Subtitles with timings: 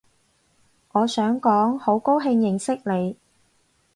[0.93, 3.17] 我想講好高興認識你